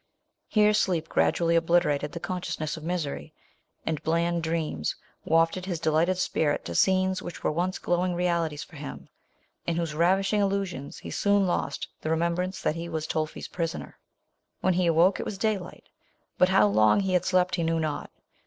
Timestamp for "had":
17.13-17.23